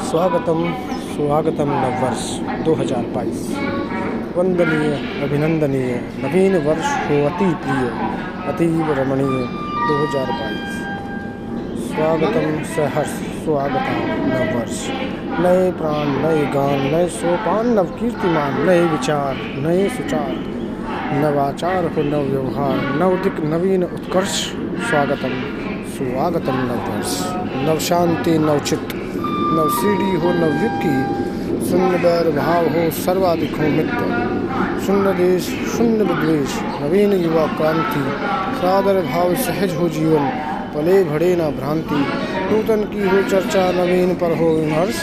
स्वागतम 0.00 0.74
स्वागतम 1.14 1.68
नववर्ष 1.68 2.38
2022 2.64 3.56
वंदनीय, 4.36 5.22
अभिनंदनीय, 5.22 5.94
नवीन 6.18 6.56
वर्ष 6.56 6.86
हो 6.86 7.26
अति 7.26 7.54
प्रिय 7.54 7.90
अतीव 8.46 8.92
रमणीय 8.92 9.46
2022 9.88 10.78
स्वागतम 11.88 12.62
सहर्ष, 12.62 13.10
स्वागतम 13.44 13.98
नववर्ष। 14.26 14.88
नए 15.40 15.72
प्राण, 15.72 16.06
नए 16.06 16.46
गान, 16.46 16.80
नए 16.80 17.08
सोपान, 17.08 17.66
नव 17.66 17.84
कीर्तिमान, 17.84 18.66
नए 18.66 18.84
विचार, 18.84 19.34
नए 19.36 19.88
सुचार। 19.88 20.58
नवाचार 21.14 21.84
हो, 21.84 22.02
नव 22.02 22.30
व्यवहार, 22.30 22.98
नव 22.98 23.16
दिक, 23.16 23.40
नवीन 23.40 23.84
उत्कर्ष। 23.84 24.52
स्वागतम 24.90 25.40
स्वागतम 25.88 26.54
नववर्ष। 26.54 27.20
नव 27.68 27.78
शांति 27.78 28.38
नव 29.48 29.68
सीढ़ी 29.68 30.10
हो 30.16 30.32
नव 30.32 30.62
युग 30.62 30.82
शून्य 31.70 31.98
बैर 31.98 32.30
भाव 32.30 32.64
हो, 32.64 32.90
सर्वाधिक 32.90 33.56
हो 33.56 33.68
मित्र। 33.68 34.02
शून्य 34.86 35.12
देश 35.12 35.42
शून्य 35.76 36.04
विद्वेश 36.04 36.58
नवीन 36.82 37.12
युवा 37.12 37.46
क्रांति, 37.46 38.02
सादर 38.58 39.00
भाव 39.02 39.34
सहज 39.34 39.74
हो 39.76 39.88
जीवन, 39.88 40.28
पले 40.74 41.04
भड़े 41.04 41.36
न 41.36 41.38
भ्रांति। 41.38 42.00
नूतन 42.50 42.84
की 42.84 43.08
हो 43.08 43.22
चर्चा, 43.22 43.72
नवीन 43.72 44.14
पर 44.14 44.36
हो 44.38 44.48
विमर्श, 44.50 44.94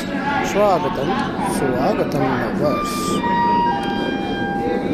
स्वागतम 0.51 1.09
स्वागतम 1.53 2.23
नववर्ष। 2.23 2.93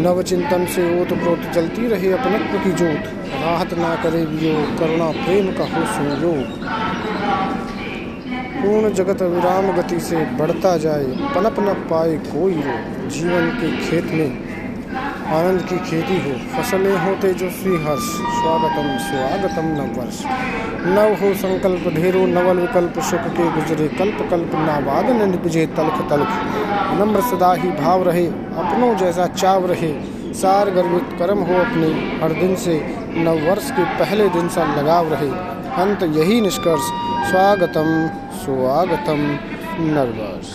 नव 0.06 0.22
चिंतन 0.22 0.66
से 0.66 1.02
ओत 1.02 1.08
प्रोत 1.08 1.54
चलती 1.56 1.88
रहे 1.88 2.12
अपनत्व 2.12 2.58
की 2.58 2.72
जोत, 2.72 3.04
राहत 3.44 3.74
ना 3.74 3.96
करे 3.96 4.26
वियोग, 4.26 4.80
करुणा 4.80 5.12
प्रेम 5.12 5.52
का 5.52 5.64
हो 5.64 5.86
संयोग। 5.86 6.70
पूर्ण 8.62 8.90
जगत 8.94 9.22
विराम 9.22 9.72
गति 9.72 10.00
से 10.00 10.18
बढ़ता 10.38 10.78
जाए, 10.78 11.06
पनप 11.36 11.56
न 11.60 11.74
पाए 11.90 12.16
कोई 12.26 12.54
रोग 12.54 13.08
जीवन 13.10 13.50
के 13.52 13.70
खेत 13.78 14.12
में 14.12 14.30
आनंद 15.30 15.62
की 15.62 15.78
खेती 15.80 16.18
हो। 16.22 16.36
फ़सलें 16.56 16.98
हो 16.98 17.14
तेजस्वी 17.16 17.76
हर्ष। 17.78 18.08
स्वागतम 18.38 18.90
स्वागतम 19.00 19.68
नव 19.78 20.00
वर्ष 20.00 20.22
नव 20.86 21.14
हो 21.14 21.34
संकल्प 21.34 21.88
ढेरो, 21.96 22.26
नवल 22.28 22.58
विकल्प 22.58 23.00
सुख 23.00 23.20
के 23.20 23.52
गुजरे। 23.52 23.88
कल्प 23.88 24.28
कल्प 24.32 24.52
नावाद 24.56 25.10
निपजे 25.22 25.66
तलख 25.66 26.10
तलख। 26.10 26.28
नम्र 27.00 27.22
सदा 27.22 27.54
ही 27.54 27.70
भाव 27.72 28.04
रहे, 28.04 28.26
अपनों 28.28 28.96
जैसा 28.96 29.28
चाव 29.28 29.66
रहे। 29.66 29.94
सार 30.34 30.70
गर्वित 30.70 31.10
कर्म 31.20 31.40
हो 31.40 31.56
अपने, 31.56 31.88
हर 32.24 32.34
दिन 32.34 32.56
से 32.56 32.80
नव 33.18 33.50
वर्ष 33.50 33.72
के 33.72 33.84
पहले 34.00 34.30
दिन 34.30 34.50
सा 34.50 34.64
लगाव 34.76 35.14
रहे। 35.14 35.30
अंत 35.82 36.04
यही 36.04 36.42
निष्कर्ष, 36.42 36.88
स्वागतम। 37.30 37.90
स्वागतम 38.42 39.20
नववर्ष 39.96 40.52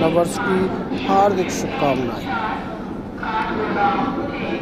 नववर्ष 0.00 0.34
की 0.38 1.06
हार्दिक 1.06 1.50
शुभकामनाएँ। 1.58 2.26